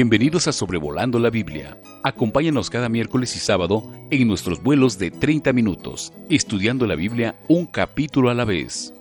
[0.00, 1.76] Bienvenidos a Sobrevolando la Biblia.
[2.04, 3.82] Acompáñanos cada miércoles y sábado
[4.12, 8.94] en nuestros vuelos de 30 minutos, estudiando la Biblia un capítulo a la vez.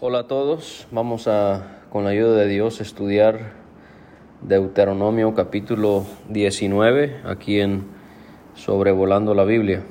[0.00, 3.52] Hola a todos, vamos a, con la ayuda de Dios, estudiar
[4.42, 7.84] Deuteronomio capítulo 19, aquí en
[8.56, 9.84] Sobrevolando la Biblia.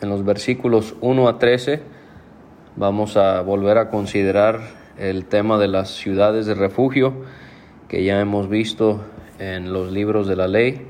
[0.00, 1.82] En los versículos 1 a 13
[2.76, 7.14] vamos a volver a considerar el tema de las ciudades de refugio
[7.88, 9.00] que ya hemos visto
[9.38, 10.86] en los libros de la ley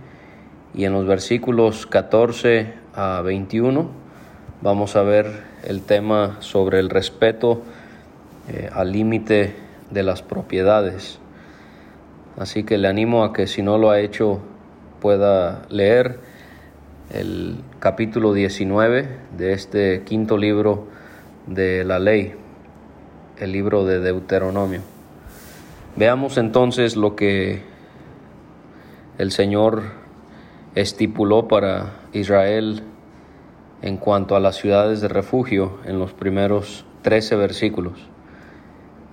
[0.74, 3.90] y en los versículos 14 a 21
[4.62, 7.62] vamos a ver el tema sobre el respeto
[8.48, 9.54] eh, al límite
[9.90, 11.18] de las propiedades.
[12.38, 14.40] Así que le animo a que si no lo ha hecho
[15.00, 16.20] pueda leer
[17.10, 20.86] el capítulo 19 de este quinto libro
[21.46, 22.34] de la ley
[23.40, 24.80] el libro de Deuteronomio.
[25.96, 27.62] Veamos entonces lo que
[29.18, 29.82] el Señor
[30.74, 32.82] estipuló para Israel
[33.82, 37.98] en cuanto a las ciudades de refugio en los primeros 13 versículos.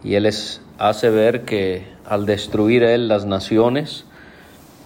[0.03, 4.05] Y Él les hace ver que al destruir Él las naciones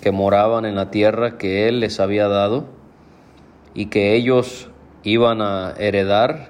[0.01, 2.65] que moraban en la tierra que Él les había dado
[3.73, 4.69] y que ellos
[5.03, 6.49] iban a heredar,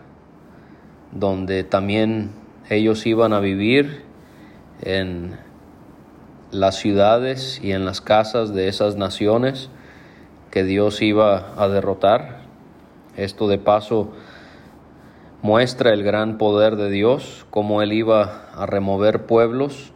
[1.12, 2.32] donde también
[2.70, 4.04] ellos iban a vivir
[4.82, 5.38] en
[6.52, 9.70] las ciudades y en las casas de esas naciones
[10.52, 12.42] que Dios iba a derrotar.
[13.18, 14.12] Esto de paso
[15.42, 19.92] muestra el gran poder de Dios, cómo Él iba a remover pueblos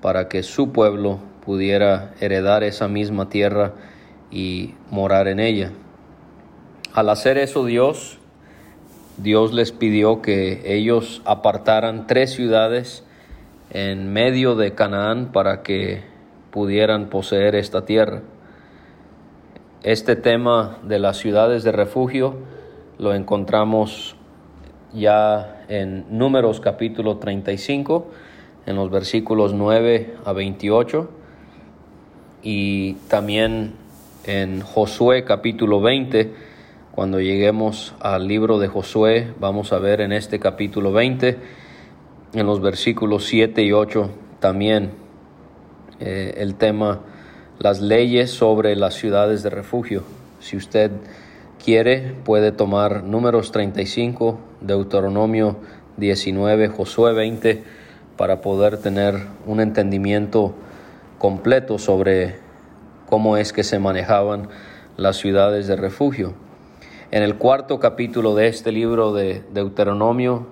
[0.00, 3.74] para que su pueblo pudiera heredar esa misma tierra
[4.30, 5.72] y morar en ella.
[6.92, 8.18] Al hacer eso Dios
[9.18, 13.02] Dios les pidió que ellos apartaran tres ciudades
[13.70, 16.02] en medio de Canaán para que
[16.50, 18.22] pudieran poseer esta tierra.
[19.82, 22.36] Este tema de las ciudades de refugio
[22.98, 24.16] lo encontramos
[24.92, 28.06] ya en Números capítulo 35,
[28.66, 31.10] en los versículos 9 a 28,
[32.42, 33.74] y también
[34.24, 36.34] en Josué capítulo 20,
[36.96, 41.36] cuando lleguemos al libro de Josué, vamos a ver en este capítulo 20,
[42.32, 44.92] en los versículos 7 y 8, también
[46.00, 47.00] eh, el tema,
[47.58, 50.04] las leyes sobre las ciudades de refugio.
[50.40, 50.90] Si usted
[51.62, 55.58] quiere, puede tomar números 35, Deuteronomio
[55.98, 57.62] 19, Josué 20,
[58.16, 60.54] para poder tener un entendimiento
[61.18, 62.36] completo sobre
[63.04, 64.48] cómo es que se manejaban
[64.96, 66.45] las ciudades de refugio.
[67.12, 70.48] En el cuarto capítulo de este libro de Deuteronomio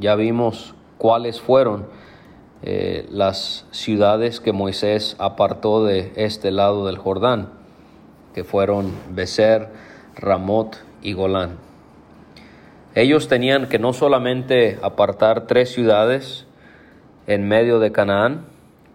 [0.00, 1.86] ya vimos cuáles fueron
[2.62, 7.50] eh, las ciudades que Moisés apartó de este lado del Jordán,
[8.34, 9.68] que fueron Becer,
[10.16, 11.58] Ramot y Golán.
[12.96, 16.44] Ellos tenían que no solamente apartar tres ciudades
[17.28, 18.46] en medio de Canaán,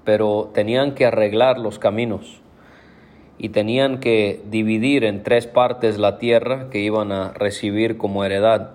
[0.04, 2.39] pero tenían que arreglar los caminos
[3.40, 8.72] y tenían que dividir en tres partes la tierra que iban a recibir como heredad.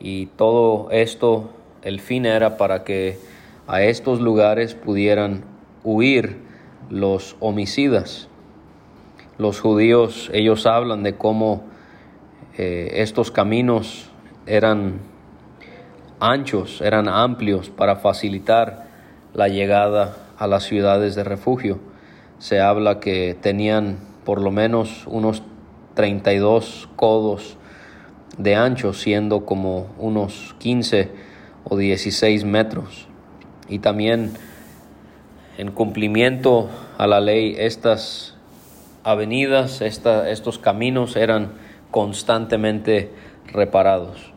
[0.00, 1.50] Y todo esto,
[1.82, 3.16] el fin era para que
[3.68, 5.44] a estos lugares pudieran
[5.84, 6.38] huir
[6.90, 8.28] los homicidas.
[9.38, 11.62] Los judíos, ellos hablan de cómo
[12.58, 14.10] eh, estos caminos
[14.46, 14.98] eran
[16.18, 18.88] anchos, eran amplios para facilitar
[19.32, 21.93] la llegada a las ciudades de refugio
[22.38, 25.42] se habla que tenían por lo menos unos
[25.94, 27.56] 32 codos
[28.38, 31.10] de ancho, siendo como unos 15
[31.64, 33.06] o 16 metros.
[33.68, 34.32] Y también
[35.56, 36.68] en cumplimiento
[36.98, 38.36] a la ley, estas
[39.04, 41.52] avenidas, estos caminos eran
[41.90, 43.10] constantemente
[43.52, 44.32] reparados.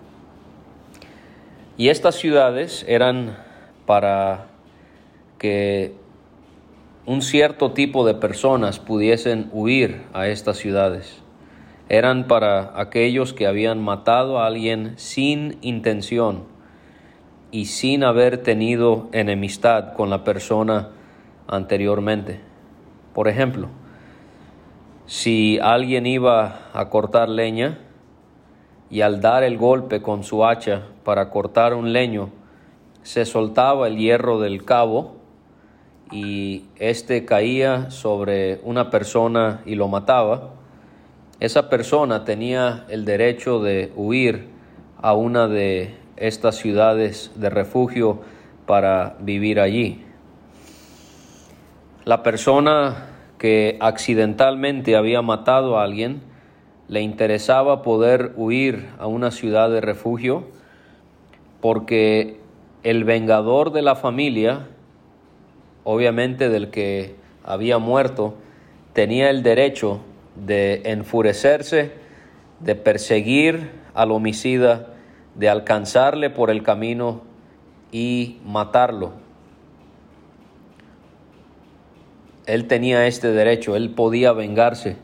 [1.77, 3.37] Y estas ciudades eran
[3.85, 4.47] para
[5.37, 5.95] que
[7.07, 11.23] un cierto tipo de personas pudiesen huir a estas ciudades.
[11.87, 16.43] Eran para aquellos que habían matado a alguien sin intención
[17.49, 20.89] y sin haber tenido enemistad con la persona
[21.47, 22.41] anteriormente.
[23.13, 23.69] Por ejemplo,
[25.05, 27.79] si alguien iba a cortar leña
[28.89, 32.31] y al dar el golpe con su hacha para cortar un leño,
[33.03, 35.16] se soltaba el hierro del cabo,
[36.11, 40.51] y este caía sobre una persona y lo mataba,
[41.39, 44.47] esa persona tenía el derecho de huir
[45.01, 48.21] a una de estas ciudades de refugio
[48.65, 50.03] para vivir allí.
[52.05, 53.07] La persona
[53.37, 56.21] que accidentalmente había matado a alguien
[56.87, 60.45] le interesaba poder huir a una ciudad de refugio
[61.61, 62.39] porque
[62.83, 64.67] el vengador de la familia,
[65.89, 68.35] obviamente del que había muerto,
[68.91, 70.01] tenía el derecho
[70.35, 71.91] de enfurecerse,
[72.59, 74.87] de perseguir al homicida,
[75.35, 77.21] de alcanzarle por el camino
[77.89, 79.13] y matarlo.
[82.47, 84.97] Él tenía este derecho, él podía vengarse.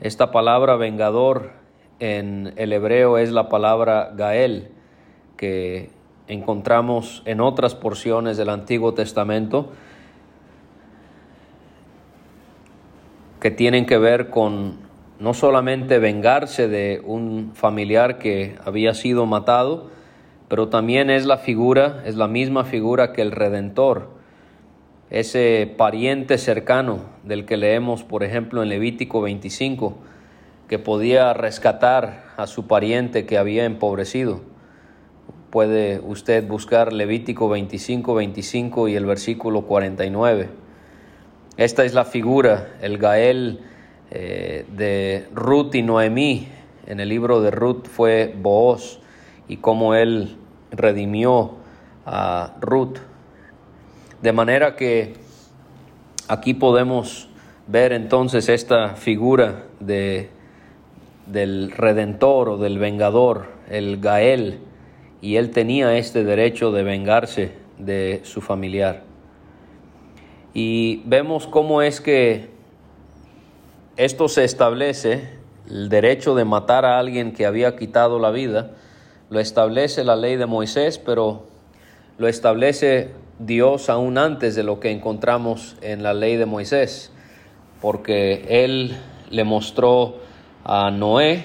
[0.00, 1.50] Esta palabra vengador
[1.98, 4.70] en el hebreo es la palabra Gael,
[5.36, 5.90] que
[6.30, 9.70] encontramos en otras porciones del Antiguo Testamento,
[13.40, 14.78] que tienen que ver con
[15.18, 19.90] no solamente vengarse de un familiar que había sido matado,
[20.48, 24.10] pero también es la figura, es la misma figura que el Redentor,
[25.10, 29.98] ese pariente cercano del que leemos, por ejemplo, en Levítico 25,
[30.68, 34.49] que podía rescatar a su pariente que había empobrecido.
[35.50, 40.48] Puede usted buscar Levítico 25, 25 y el versículo 49.
[41.56, 43.58] Esta es la figura, el Gael
[44.12, 46.46] eh, de Ruth y Noemí.
[46.86, 49.00] En el libro de Ruth fue Booz
[49.48, 50.36] y cómo él
[50.70, 51.56] redimió
[52.06, 52.98] a Ruth.
[54.22, 55.14] De manera que
[56.28, 57.28] aquí podemos
[57.66, 60.30] ver entonces esta figura de,
[61.26, 64.60] del redentor o del vengador, el Gael,
[65.22, 69.02] y él tenía este derecho de vengarse de su familiar.
[70.54, 72.48] Y vemos cómo es que
[73.96, 75.38] esto se establece,
[75.68, 78.72] el derecho de matar a alguien que había quitado la vida,
[79.28, 81.44] lo establece la ley de Moisés, pero
[82.18, 87.12] lo establece Dios aún antes de lo que encontramos en la ley de Moisés,
[87.80, 88.96] porque Él
[89.30, 90.16] le mostró
[90.64, 91.44] a Noé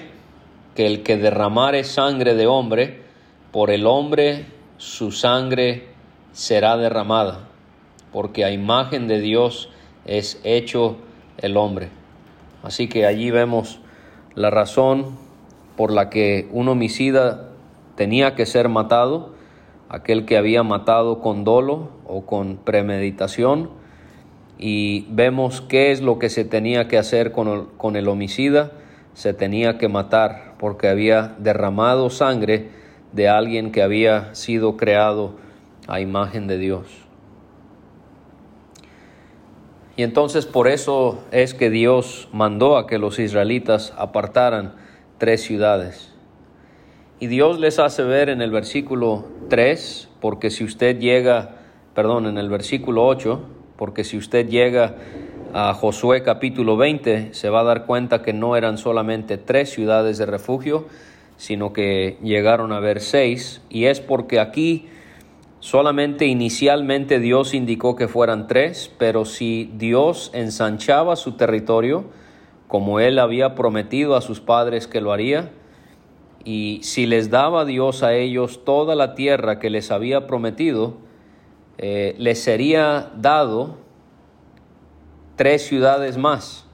[0.74, 3.05] que el que derramare sangre de hombre,
[3.52, 4.46] por el hombre
[4.78, 5.88] su sangre
[6.32, 7.48] será derramada,
[8.12, 9.70] porque a imagen de Dios
[10.04, 10.96] es hecho
[11.38, 11.88] el hombre.
[12.62, 13.80] Así que allí vemos
[14.34, 15.16] la razón
[15.76, 17.48] por la que un homicida
[17.94, 19.34] tenía que ser matado,
[19.88, 23.70] aquel que había matado con dolo o con premeditación,
[24.58, 28.72] y vemos qué es lo que se tenía que hacer con el, con el homicida,
[29.14, 32.70] se tenía que matar porque había derramado sangre
[33.16, 35.32] de alguien que había sido creado
[35.88, 36.86] a imagen de Dios.
[39.96, 44.74] Y entonces por eso es que Dios mandó a que los israelitas apartaran
[45.16, 46.12] tres ciudades.
[47.18, 51.56] Y Dios les hace ver en el versículo 3, porque si usted llega,
[51.94, 53.40] perdón, en el versículo 8,
[53.78, 54.96] porque si usted llega
[55.54, 60.18] a Josué capítulo 20, se va a dar cuenta que no eran solamente tres ciudades
[60.18, 60.88] de refugio,
[61.36, 64.86] sino que llegaron a ver seis, y es porque aquí
[65.60, 72.04] solamente inicialmente Dios indicó que fueran tres, pero si Dios ensanchaba su territorio,
[72.68, 75.50] como él había prometido a sus padres que lo haría,
[76.44, 80.94] y si les daba Dios a ellos toda la tierra que les había prometido,
[81.78, 83.78] eh, les sería dado
[85.34, 86.66] tres ciudades más.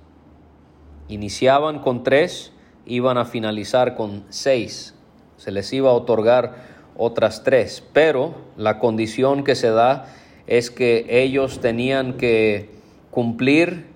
[1.08, 2.51] Iniciaban con tres,
[2.86, 4.94] iban a finalizar con seis.
[5.36, 10.06] Se les iba a otorgar otras tres, pero la condición que se da
[10.46, 12.70] es que ellos tenían que
[13.10, 13.86] cumplir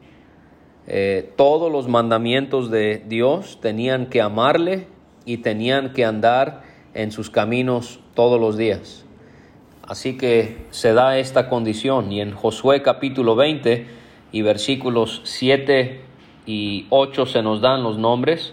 [0.86, 4.86] eh, todos los mandamientos de Dios, tenían que amarle
[5.24, 6.62] y tenían que andar
[6.94, 9.04] en sus caminos todos los días.
[9.82, 13.86] Así que se da esta condición y en Josué capítulo 20
[14.32, 16.00] y versículos 7
[16.46, 18.52] y 8 se nos dan los nombres.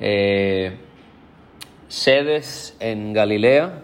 [0.00, 0.78] Eh,
[1.88, 3.82] sedes en Galilea,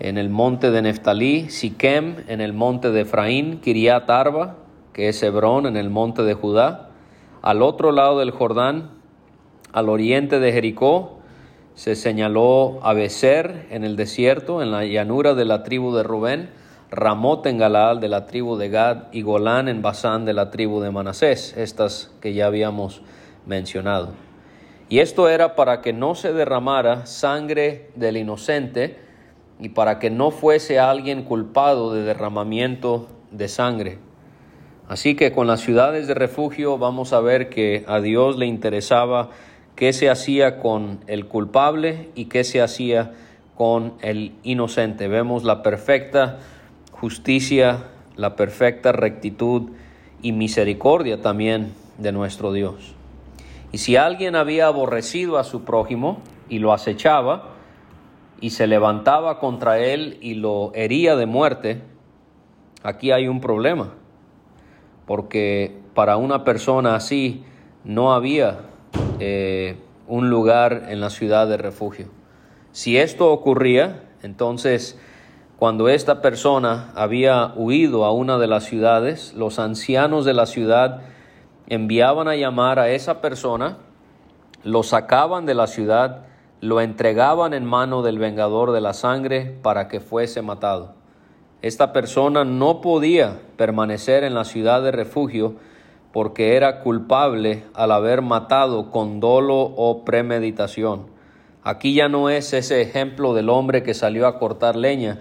[0.00, 4.56] en el monte de Neftalí, Siquem en el monte de Efraín, Kiriat Arba,
[4.92, 6.90] que es Hebrón en el monte de Judá,
[7.40, 8.90] al otro lado del Jordán,
[9.72, 11.18] al oriente de Jericó
[11.74, 16.50] se señaló a en el desierto, en la llanura de la tribu de Rubén,
[16.90, 20.80] Ramot en Galaal de la tribu de Gad y Golán en Basán de la tribu
[20.80, 23.02] de Manasés, estas que ya habíamos
[23.46, 24.27] mencionado.
[24.88, 28.96] Y esto era para que no se derramara sangre del inocente
[29.60, 33.98] y para que no fuese alguien culpado de derramamiento de sangre.
[34.88, 39.28] Así que con las ciudades de refugio vamos a ver que a Dios le interesaba
[39.76, 43.12] qué se hacía con el culpable y qué se hacía
[43.54, 45.08] con el inocente.
[45.08, 46.38] Vemos la perfecta
[46.92, 47.84] justicia,
[48.16, 49.70] la perfecta rectitud
[50.22, 52.97] y misericordia también de nuestro Dios.
[53.72, 57.54] Y si alguien había aborrecido a su prójimo y lo acechaba,
[58.40, 61.82] y se levantaba contra él y lo hería de muerte,
[62.82, 63.94] aquí hay un problema,
[65.06, 67.44] porque para una persona así
[67.84, 68.60] no había
[69.18, 72.06] eh, un lugar en la ciudad de refugio.
[72.70, 74.98] Si esto ocurría, entonces
[75.58, 81.00] cuando esta persona había huido a una de las ciudades, los ancianos de la ciudad
[81.68, 83.78] enviaban a llamar a esa persona,
[84.64, 86.24] lo sacaban de la ciudad,
[86.60, 90.94] lo entregaban en mano del vengador de la sangre para que fuese matado.
[91.62, 95.56] Esta persona no podía permanecer en la ciudad de refugio
[96.12, 101.06] porque era culpable al haber matado con dolo o premeditación.
[101.62, 105.18] Aquí ya no es ese ejemplo del hombre que salió a cortar leña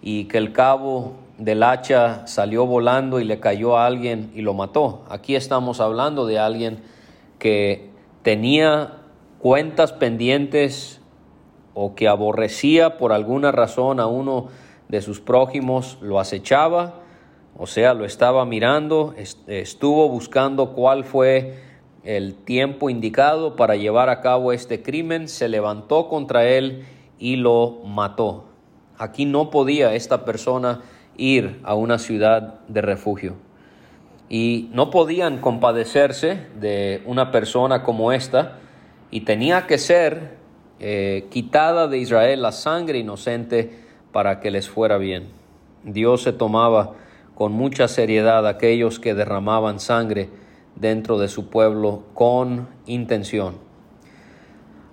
[0.00, 1.12] y que el cabo
[1.44, 5.04] del hacha salió volando y le cayó a alguien y lo mató.
[5.08, 6.82] Aquí estamos hablando de alguien
[7.40, 7.90] que
[8.22, 8.98] tenía
[9.40, 11.00] cuentas pendientes
[11.74, 14.48] o que aborrecía por alguna razón a uno
[14.88, 17.00] de sus prójimos, lo acechaba,
[17.58, 19.14] o sea, lo estaba mirando,
[19.48, 21.58] estuvo buscando cuál fue
[22.04, 26.84] el tiempo indicado para llevar a cabo este crimen, se levantó contra él
[27.18, 28.44] y lo mató.
[28.96, 30.82] Aquí no podía esta persona
[31.16, 33.36] ir a una ciudad de refugio.
[34.28, 38.58] Y no podían compadecerse de una persona como esta,
[39.10, 40.36] y tenía que ser
[40.80, 43.70] eh, quitada de Israel la sangre inocente
[44.10, 45.28] para que les fuera bien.
[45.84, 46.94] Dios se tomaba
[47.34, 50.30] con mucha seriedad aquellos que derramaban sangre
[50.76, 53.56] dentro de su pueblo con intención.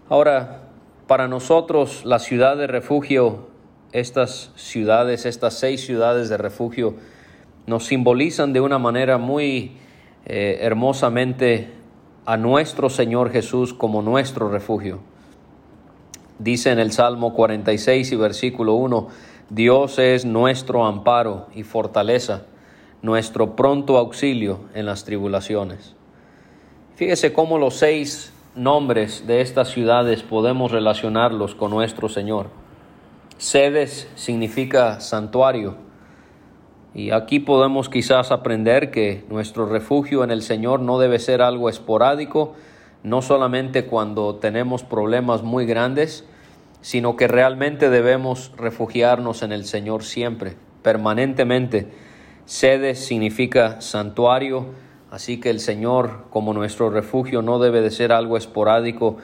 [0.09, 0.63] Ahora,
[1.07, 3.48] para nosotros la ciudad de refugio,
[3.91, 6.95] estas ciudades, estas seis ciudades de refugio,
[7.67, 9.77] nos simbolizan de una manera muy
[10.25, 11.69] eh, hermosamente
[12.25, 14.99] a nuestro Señor Jesús como nuestro refugio.
[16.37, 19.07] Dice en el Salmo 46 y versículo 1,
[19.49, 22.43] Dios es nuestro amparo y fortaleza,
[23.01, 25.95] nuestro pronto auxilio en las tribulaciones.
[26.95, 32.58] Fíjese cómo los seis nombres de estas ciudades podemos relacionarlos con nuestro Señor.
[33.39, 35.77] Sedes significa santuario,
[36.93, 41.69] y aquí podemos quizás aprender que nuestro refugio en el Señor no debe ser algo
[41.69, 42.55] esporádico,
[43.01, 46.25] no solamente cuando tenemos problemas muy grandes,
[46.81, 51.87] sino que realmente debemos refugiarnos en el Señor siempre, permanentemente.
[52.43, 54.65] Sede significa santuario,
[55.11, 59.15] así que el Señor como nuestro refugio no debe de ser algo esporádico,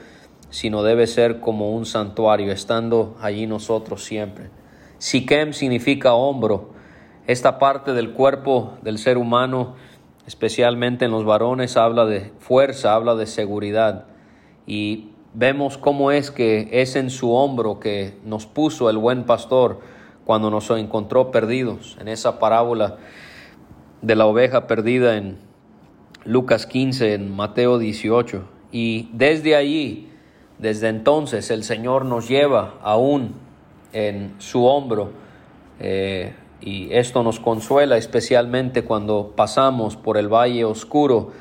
[0.50, 4.50] sino debe ser como un santuario, estando allí nosotros siempre.
[4.98, 6.72] Siquem significa hombro,
[7.28, 9.76] esta parte del cuerpo del ser humano,
[10.28, 14.06] especialmente en los varones, habla de fuerza, habla de seguridad.
[14.68, 19.80] Y vemos cómo es que es en su hombro que nos puso el buen pastor
[20.24, 22.98] cuando nos encontró perdidos, en esa parábola
[24.02, 25.38] de la oveja perdida en
[26.24, 28.44] Lucas 15, en Mateo 18.
[28.72, 30.10] Y desde allí,
[30.58, 33.36] desde entonces, el Señor nos lleva aún
[33.94, 35.12] en su hombro.
[35.80, 41.32] Eh, y esto nos consuela especialmente cuando pasamos por el valle oscuro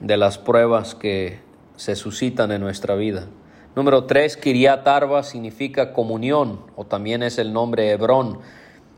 [0.00, 1.38] de las pruebas que
[1.76, 3.26] se suscitan en nuestra vida.
[3.74, 8.38] Número tres, Kiriat Arba significa comunión, o también es el nombre Hebrón,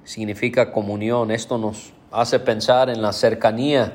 [0.05, 1.31] significa comunión.
[1.31, 3.93] Esto nos hace pensar en la cercanía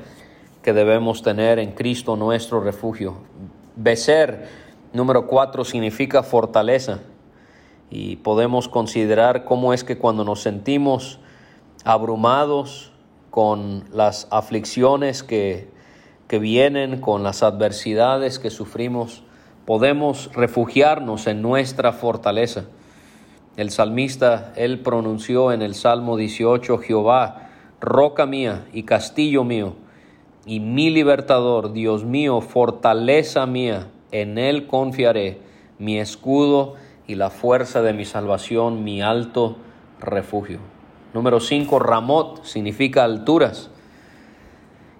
[0.62, 3.16] que debemos tener en Cristo nuestro refugio.
[3.76, 4.46] Becer,
[4.94, 7.00] número cuatro, significa fortaleza.
[7.90, 11.18] Y podemos considerar cómo es que cuando nos sentimos
[11.84, 12.92] abrumados
[13.30, 15.68] con las aflicciones que,
[16.28, 19.22] que vienen, con las adversidades que sufrimos,
[19.66, 22.64] podemos refugiarnos en nuestra fortaleza.
[23.56, 29.74] El salmista, él pronunció en el Salmo 18, Jehová, roca mía y castillo mío,
[30.46, 35.40] y mi libertador, Dios mío, fortaleza mía, en él confiaré,
[35.80, 36.74] mi escudo
[37.08, 39.56] y la fuerza de mi salvación, mi alto
[39.98, 40.60] refugio.
[41.12, 43.70] Número 5, Ramot significa alturas.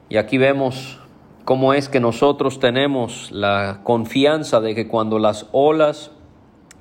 [0.08, 0.98] Y aquí vemos
[1.44, 6.10] cómo es que nosotros tenemos la confianza de que cuando las olas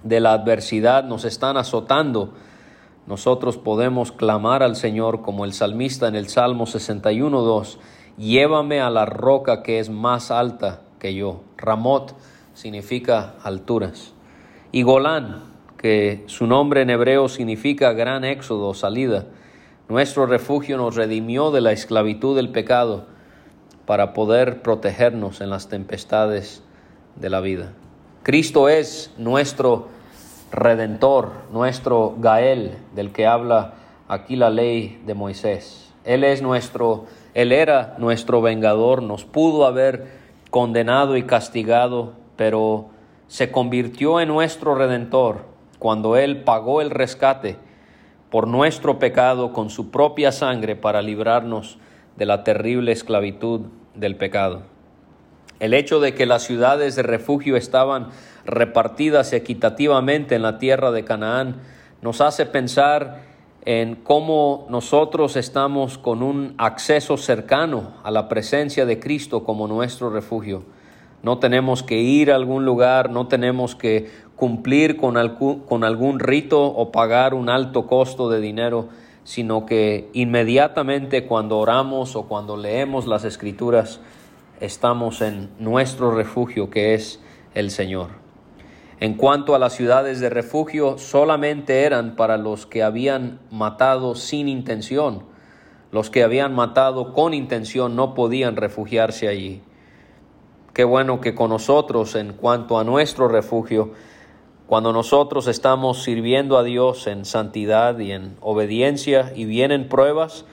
[0.01, 2.33] de la adversidad nos están azotando,
[3.05, 7.79] nosotros podemos clamar al Señor como el salmista en el Salmo 61, 2,
[8.17, 11.41] llévame a la roca que es más alta que yo.
[11.63, 12.13] Ramot
[12.53, 14.13] significa alturas.
[14.71, 15.43] Y Golán,
[15.77, 19.25] que su nombre en hebreo significa gran éxodo, salida.
[19.87, 23.05] Nuestro refugio nos redimió de la esclavitud del pecado
[23.85, 26.63] para poder protegernos en las tempestades
[27.15, 27.71] de la vida.
[28.23, 29.87] Cristo es nuestro
[30.51, 33.75] redentor, nuestro Gael, del que habla
[34.07, 35.91] aquí la ley de Moisés.
[36.03, 40.22] Él es nuestro, él era nuestro vengador, nos pudo haber
[40.53, 42.91] condenado y castigado, pero
[43.27, 45.45] se convirtió en nuestro redentor
[45.79, 47.57] cuando él pagó el rescate
[48.29, 51.79] por nuestro pecado con su propia sangre para librarnos
[52.17, 53.61] de la terrible esclavitud
[53.95, 54.61] del pecado.
[55.59, 58.09] El hecho de que las ciudades de refugio estaban
[58.45, 61.61] repartidas equitativamente en la tierra de Canaán
[62.03, 63.23] nos hace pensar
[63.65, 70.09] en cómo nosotros estamos con un acceso cercano a la presencia de Cristo como nuestro
[70.09, 70.63] refugio.
[71.21, 76.91] No tenemos que ir a algún lugar, no tenemos que cumplir con algún, rito o
[76.91, 78.89] pagar un alto costo de dinero,
[79.23, 84.01] sino que inmediatamente cuando oramos o cuando leemos las escrituras,
[84.59, 87.21] estamos en nuestro refugio que es
[87.53, 88.22] el Señor.
[88.99, 94.47] En cuanto a las ciudades de refugio, solamente eran para los que habían matado sin
[94.47, 95.23] intención.
[95.91, 99.61] Los que habían matado con intención no podían refugiarse allí.
[100.73, 103.91] Qué bueno que con nosotros, en cuanto a nuestro refugio,
[104.65, 110.45] cuando nosotros estamos sirviendo a Dios en santidad y en obediencia y vienen pruebas,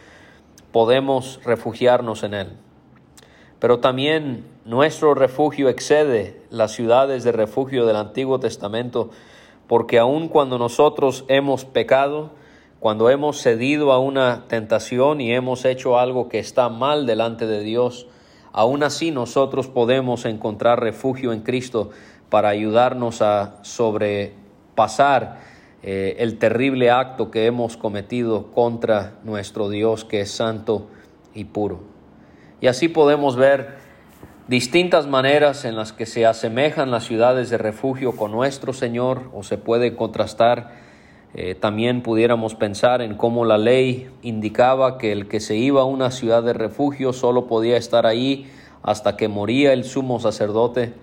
[0.73, 2.49] podemos refugiarnos en Él.
[3.61, 9.11] Pero también nuestro refugio excede las ciudades de refugio del Antiguo Testamento,
[9.67, 12.31] porque aun cuando nosotros hemos pecado,
[12.79, 17.65] cuando hemos cedido a una tentación y hemos hecho algo que está mal delante de
[17.65, 18.07] Dios,
[18.53, 21.91] aún así nosotros podemos encontrar refugio en Cristo
[22.29, 25.41] para ayudarnos a sobrepasar
[25.83, 30.87] eh, el terrible acto que hemos cometido contra nuestro Dios que es santo
[31.35, 31.81] y puro.
[32.61, 33.80] Y así podemos ver
[34.51, 39.45] distintas maneras en las que se asemejan las ciudades de refugio con nuestro Señor o
[39.45, 40.73] se puede contrastar.
[41.35, 45.85] Eh, también pudiéramos pensar en cómo la ley indicaba que el que se iba a
[45.85, 48.51] una ciudad de refugio solo podía estar ahí
[48.83, 50.95] hasta que moría el sumo sacerdote.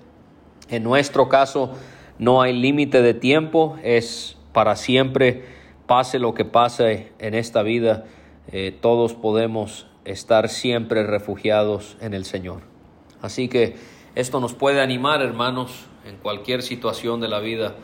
[0.67, 1.71] En nuestro caso
[2.19, 5.45] no hay límite de tiempo, es para siempre,
[5.85, 8.03] pase lo que pase en esta vida,
[8.51, 12.76] eh, todos podemos estar siempre refugiados en el Señor.
[13.21, 13.75] Así que
[14.15, 17.75] esto nos puede animar, hermanos, en cualquier situación de la vida.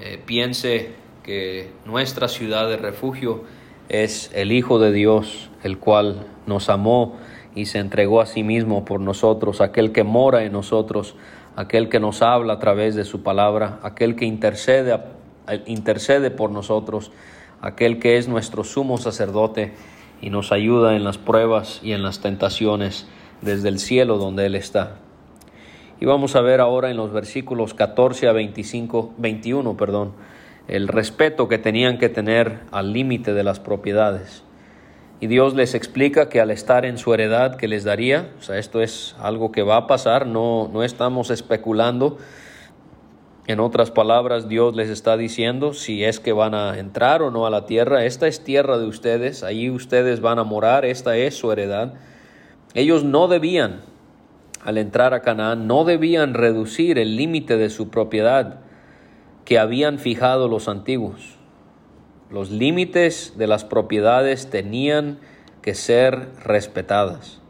[0.00, 0.90] Eh, piense
[1.22, 3.44] que nuestra ciudad de refugio
[3.88, 7.16] es el Hijo de Dios, el cual nos amó
[7.54, 11.14] y se entregó a sí mismo por nosotros, aquel que mora en nosotros,
[11.56, 14.98] aquel que nos habla a través de su palabra, aquel que intercede,
[15.66, 17.12] intercede por nosotros,
[17.60, 19.72] aquel que es nuestro sumo sacerdote
[20.20, 23.06] y nos ayuda en las pruebas y en las tentaciones
[23.42, 24.96] desde el cielo donde Él está.
[26.00, 30.12] Y vamos a ver ahora en los versículos 14 a 25, 21, perdón,
[30.66, 34.42] el respeto que tenían que tener al límite de las propiedades.
[35.20, 38.58] Y Dios les explica que al estar en su heredad que les daría, o sea,
[38.58, 42.18] esto es algo que va a pasar, no, no estamos especulando,
[43.48, 47.44] en otras palabras, Dios les está diciendo si es que van a entrar o no
[47.44, 48.04] a la tierra.
[48.04, 51.94] Esta es tierra de ustedes, allí ustedes van a morar, esta es su heredad.
[52.74, 53.82] Ellos no debían,
[54.64, 58.60] al entrar a Canaán, no debían reducir el límite de su propiedad
[59.44, 61.36] que habían fijado los antiguos.
[62.30, 65.18] Los límites de las propiedades tenían
[65.60, 67.40] que ser respetadas.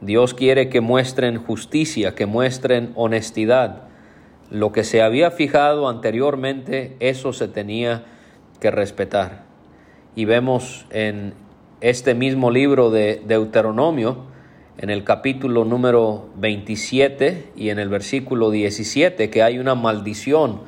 [0.00, 3.92] Dios quiere que muestren justicia, que muestren honestidad
[4.52, 8.04] lo que se había fijado anteriormente, eso se tenía
[8.60, 9.44] que respetar.
[10.14, 11.32] Y vemos en
[11.80, 14.26] este mismo libro de Deuteronomio,
[14.78, 20.60] en el capítulo número 27 y en el versículo 17, que hay una maldición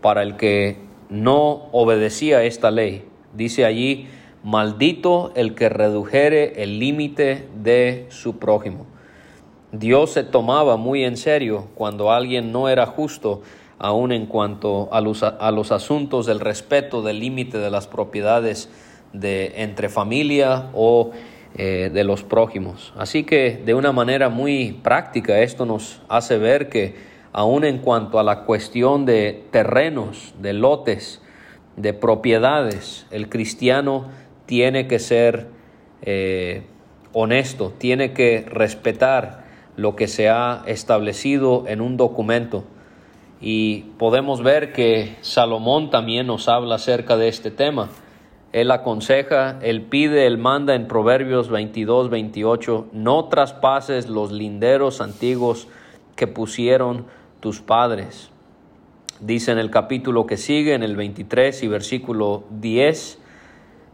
[0.00, 3.04] para el que no obedecía esta ley.
[3.34, 4.08] Dice allí,
[4.42, 8.86] maldito el que redujere el límite de su prójimo.
[9.70, 13.42] Dios se tomaba muy en serio cuando alguien no era justo,
[13.78, 18.68] aun en cuanto a los, a los asuntos del respeto del límite de las propiedades
[19.12, 21.12] de entre familia o
[21.54, 22.92] eh, de los prójimos.
[22.96, 26.94] Así que de una manera muy práctica esto nos hace ver que
[27.32, 31.20] aun en cuanto a la cuestión de terrenos, de lotes,
[31.76, 34.08] de propiedades, el cristiano
[34.46, 35.48] tiene que ser
[36.02, 36.62] eh,
[37.12, 39.44] honesto, tiene que respetar
[39.76, 42.64] lo que se ha establecido en un documento.
[43.40, 47.90] Y podemos ver que Salomón también nos habla acerca de este tema.
[48.52, 55.68] Él aconseja, él pide, él manda en Proverbios 22, 28, no traspases los linderos antiguos
[56.16, 57.06] que pusieron
[57.40, 58.30] tus padres.
[59.20, 63.18] Dice en el capítulo que sigue, en el 23 y versículo 10,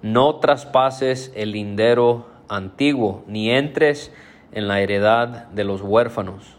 [0.02, 4.12] no traspases el lindero antiguo, ni entres
[4.52, 6.56] en la heredad de los huérfanos.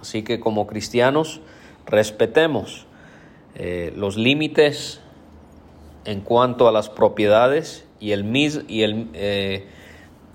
[0.00, 1.40] Así que como cristianos,
[1.84, 2.86] respetemos
[3.56, 5.02] eh, los límites
[6.06, 8.34] en cuanto a las propiedades y, el,
[8.68, 9.66] y el, eh,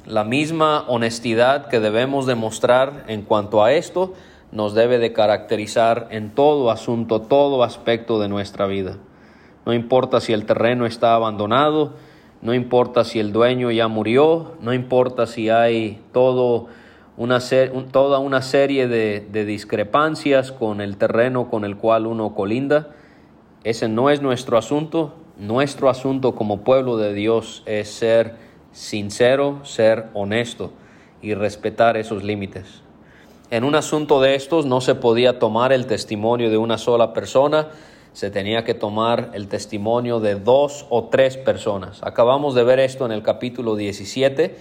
[0.05, 4.13] la misma honestidad que debemos demostrar en cuanto a esto
[4.51, 8.97] nos debe de caracterizar en todo asunto, todo aspecto de nuestra vida.
[9.65, 11.93] No importa si el terreno está abandonado,
[12.41, 16.67] no importa si el dueño ya murió, no importa si hay todo
[17.15, 17.39] una
[17.91, 22.89] toda una serie de, de discrepancias con el terreno con el cual uno colinda.
[23.63, 25.13] Ese no es nuestro asunto.
[25.41, 28.35] Nuestro asunto como pueblo de Dios es ser
[28.73, 30.71] sincero, ser honesto
[31.19, 32.83] y respetar esos límites.
[33.49, 37.69] En un asunto de estos no se podía tomar el testimonio de una sola persona,
[38.13, 42.03] se tenía que tomar el testimonio de dos o tres personas.
[42.03, 44.55] Acabamos de ver esto en el capítulo 17,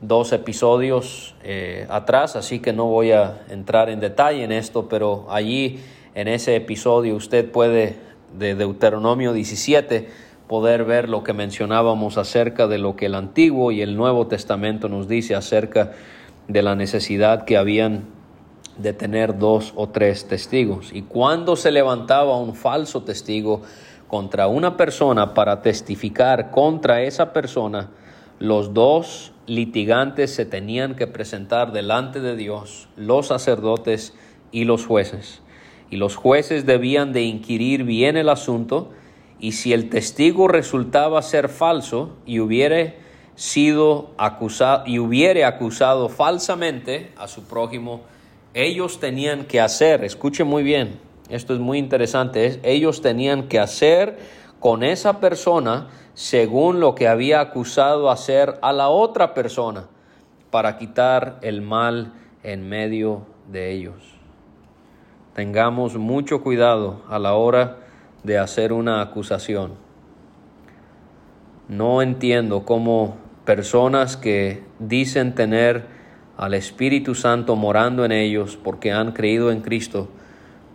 [0.00, 5.26] dos episodios eh, atrás, así que no voy a entrar en detalle en esto, pero
[5.28, 5.80] allí
[6.14, 7.96] en ese episodio usted puede,
[8.38, 10.08] de Deuteronomio 17,
[10.48, 14.88] poder ver lo que mencionábamos acerca de lo que el Antiguo y el Nuevo Testamento
[14.88, 15.92] nos dice acerca
[16.48, 18.04] de la necesidad que habían
[18.78, 20.92] de tener dos o tres testigos.
[20.92, 23.62] Y cuando se levantaba un falso testigo
[24.08, 27.90] contra una persona para testificar contra esa persona,
[28.38, 34.14] los dos litigantes se tenían que presentar delante de Dios, los sacerdotes
[34.50, 35.41] y los jueces.
[35.92, 38.92] Y los jueces debían de inquirir bien el asunto
[39.38, 42.96] y si el testigo resultaba ser falso y hubiere
[43.34, 48.00] sido acusado y hubiere acusado falsamente a su prójimo,
[48.54, 54.18] ellos tenían que hacer, escuche muy bien, esto es muy interesante, ellos tenían que hacer
[54.60, 59.88] con esa persona según lo que había acusado hacer a la otra persona
[60.50, 64.11] para quitar el mal en medio de ellos.
[65.34, 67.78] Tengamos mucho cuidado a la hora
[68.22, 69.72] de hacer una acusación.
[71.68, 73.16] No entiendo cómo
[73.46, 75.86] personas que dicen tener
[76.36, 80.08] al Espíritu Santo morando en ellos porque han creído en Cristo,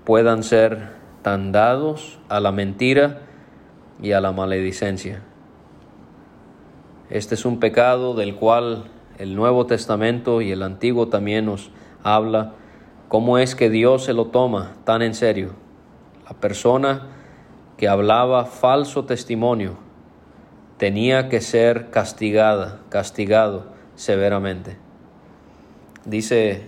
[0.06, 0.90] puedan ser
[1.22, 3.22] tan dados a la mentira
[4.02, 5.22] y a la maledicencia.
[7.10, 8.86] Este es un pecado del cual
[9.18, 11.70] el Nuevo Testamento y el Antiguo también nos
[12.04, 12.54] habla
[13.08, 15.54] cómo es que Dios se lo toma tan en serio.
[16.28, 17.08] La persona
[17.78, 19.78] que hablaba falso testimonio
[20.78, 24.78] tenía que ser castigada, castigado severamente.
[26.06, 26.64] Dice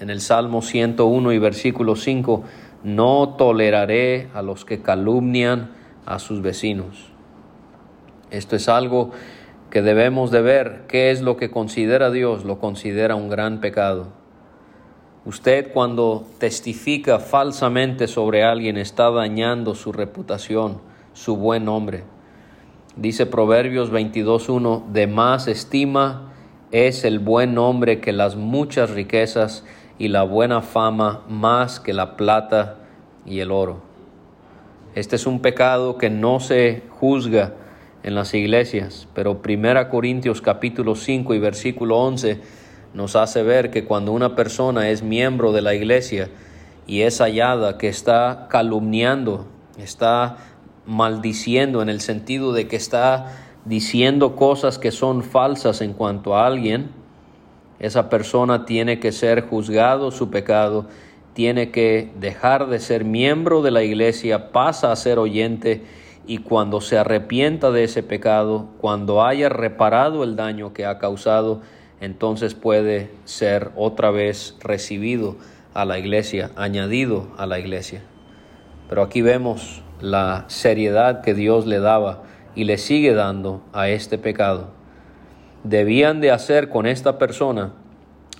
[0.00, 2.44] en el Salmo 101 y versículo 5,
[2.84, 5.70] no toleraré a los que calumnian
[6.06, 7.10] a sus vecinos.
[8.30, 9.10] Esto es algo
[9.70, 10.82] que debemos de ver.
[10.88, 12.44] ¿Qué es lo que considera Dios?
[12.44, 14.19] Lo considera un gran pecado.
[15.30, 20.80] Usted cuando testifica falsamente sobre alguien está dañando su reputación,
[21.12, 22.02] su buen nombre.
[22.96, 26.32] Dice Proverbios 22.1, de más estima
[26.72, 29.64] es el buen nombre que las muchas riquezas
[30.00, 32.78] y la buena fama más que la plata
[33.24, 33.82] y el oro.
[34.96, 37.54] Este es un pecado que no se juzga
[38.02, 43.84] en las iglesias, pero 1 Corintios capítulo 5 y versículo 11 nos hace ver que
[43.84, 46.28] cuando una persona es miembro de la iglesia
[46.86, 49.46] y es hallada que está calumniando,
[49.78, 50.36] está
[50.86, 53.32] maldiciendo en el sentido de que está
[53.64, 56.90] diciendo cosas que son falsas en cuanto a alguien,
[57.78, 60.86] esa persona tiene que ser juzgado su pecado,
[61.32, 65.84] tiene que dejar de ser miembro de la iglesia, pasa a ser oyente
[66.26, 71.60] y cuando se arrepienta de ese pecado, cuando haya reparado el daño que ha causado,
[72.00, 75.36] entonces puede ser otra vez recibido
[75.74, 78.02] a la iglesia, añadido a la iglesia.
[78.88, 82.22] Pero aquí vemos la seriedad que Dios le daba
[82.54, 84.70] y le sigue dando a este pecado.
[85.62, 87.74] Debían de hacer con esta persona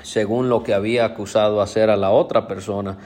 [0.03, 2.97] según lo que había acusado hacer a la otra persona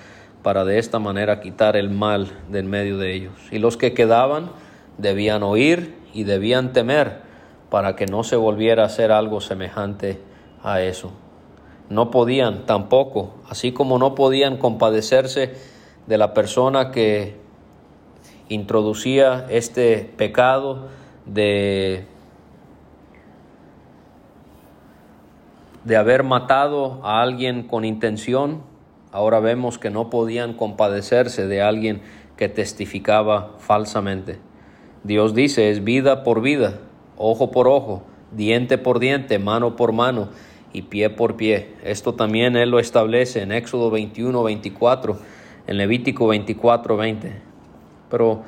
[0.43, 3.33] para de esta manera quitar el mal del medio de ellos.
[3.51, 4.51] Y los que quedaban
[4.99, 7.23] debían oír y debían temer
[7.71, 10.21] para que no se volviera a hacer algo semejante
[10.65, 11.13] a eso.
[11.91, 15.55] No podían tampoco, así como no podían compadecerse
[16.07, 17.37] de la persona que
[18.49, 20.89] introducía este pecado
[21.27, 22.07] de,
[25.85, 28.63] de haber matado a alguien con intención.
[29.13, 32.01] Ahora vemos que no podían compadecerse de alguien
[32.37, 34.39] que testificaba falsamente.
[35.05, 36.81] Dios dice, es vida por vida,
[37.19, 40.31] ojo por ojo, diente por diente, mano por mano
[40.75, 41.69] y pie por pie.
[41.85, 45.19] Esto también Él lo establece en Éxodo 21, 24,
[45.69, 47.33] en Levítico 24, 20.
[48.11, 48.43] Pero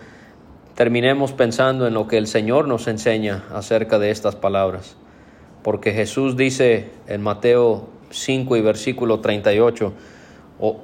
[0.75, 4.97] terminemos pensando en lo que el Señor nos enseña acerca de estas palabras.
[5.62, 9.93] Porque Jesús dice en Mateo 5 y versículo 38,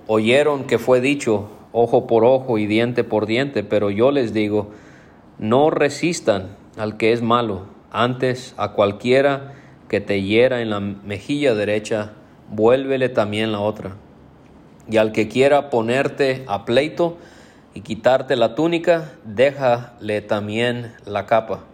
[0.07, 4.71] oyeron que fue dicho ojo por ojo y diente por diente, pero yo les digo,
[5.39, 9.55] no resistan al que es malo, antes a cualquiera
[9.93, 12.13] que te hiera en la mejilla derecha,
[12.49, 13.97] vuélvele también la otra.
[14.89, 17.19] Y al que quiera ponerte a pleito
[17.75, 21.65] y quitarte la túnica, déjale también la capa.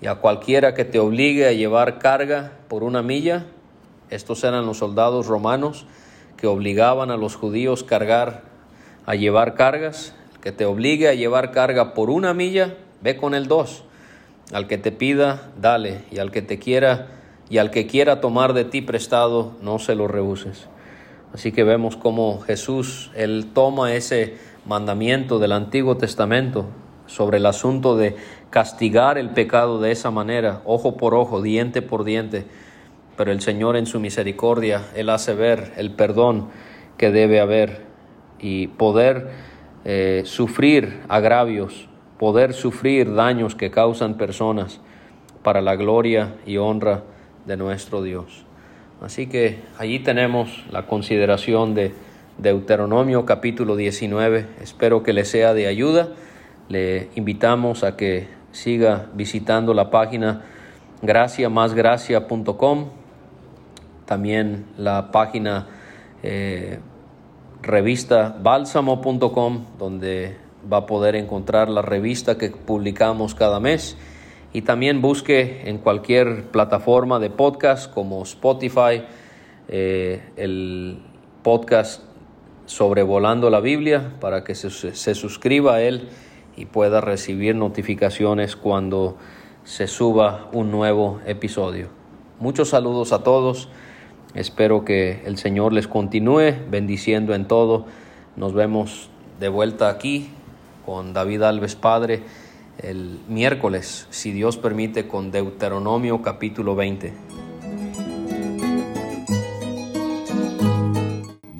[0.00, 3.46] Y a cualquiera que te obligue a llevar carga por una milla,
[4.08, 5.84] estos eran los soldados romanos
[6.36, 8.42] que obligaban a los judíos cargar
[9.04, 13.34] a llevar cargas, el que te obligue a llevar carga por una milla, ve con
[13.34, 13.82] el dos.
[14.52, 17.17] Al que te pida, dale, y al que te quiera
[17.50, 20.68] y al que quiera tomar de ti prestado, no se lo rehuses.
[21.32, 26.66] Así que vemos cómo Jesús, él toma ese mandamiento del Antiguo Testamento
[27.06, 28.16] sobre el asunto de
[28.50, 32.46] castigar el pecado de esa manera, ojo por ojo, diente por diente,
[33.16, 36.48] pero el Señor en su misericordia, Él hace ver el perdón
[36.96, 37.86] que debe haber
[38.38, 39.30] y poder
[39.84, 44.80] eh, sufrir agravios, poder sufrir daños que causan personas
[45.42, 47.02] para la gloria y honra
[47.48, 48.44] de nuestro Dios.
[49.00, 51.94] Así que allí tenemos la consideración de
[52.36, 54.46] Deuteronomio capítulo 19.
[54.60, 56.10] Espero que le sea de ayuda.
[56.68, 60.44] Le invitamos a que siga visitando la página
[61.02, 62.88] graciamasgracia.com,
[64.04, 65.66] también la página
[66.22, 66.80] eh,
[67.62, 70.36] revista bálsamo.com, donde
[70.70, 73.96] va a poder encontrar la revista que publicamos cada mes.
[74.52, 79.02] Y también busque en cualquier plataforma de podcast como Spotify,
[79.68, 80.98] eh, el
[81.42, 82.02] podcast
[82.66, 86.08] Sobrevolando la Biblia, para que se, se suscriba a él
[86.56, 89.16] y pueda recibir notificaciones cuando
[89.64, 91.88] se suba un nuevo episodio.
[92.40, 93.68] Muchos saludos a todos.
[94.34, 97.86] Espero que el Señor les continúe bendiciendo en todo.
[98.36, 100.30] Nos vemos de vuelta aquí
[100.86, 102.22] con David Alves Padre
[102.78, 107.12] el miércoles, si Dios permite, con Deuteronomio capítulo 20.